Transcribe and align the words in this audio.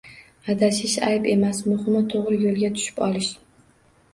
Adashish 0.53 0.95
ayb 1.09 1.27
emas, 1.33 1.59
muhimi 1.73 2.01
to‘g‘ri 2.15 2.41
yo‘lga 2.47 2.73
tushib 2.79 3.07
olish 3.11 3.29